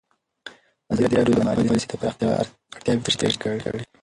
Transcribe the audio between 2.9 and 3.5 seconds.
تشریح